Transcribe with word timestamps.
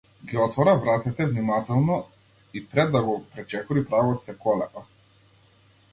Ги 0.29 0.37
отвора 0.37 0.77
вратите 0.77 1.25
внимателно 1.27 2.05
и, 2.53 2.65
пред 2.69 2.91
да 2.95 3.03
го 3.03 3.21
пречекори 3.35 3.85
прагот, 3.85 4.25
се 4.25 4.37
колеба. 4.39 4.85